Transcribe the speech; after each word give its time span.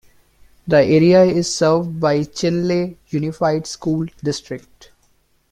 The 0.67 0.77
area 0.77 1.25
is 1.25 1.55
served 1.55 1.99
by 1.99 2.21
Chinle 2.21 2.97
Unified 3.11 3.67
School 3.67 4.07
District. 4.23 4.89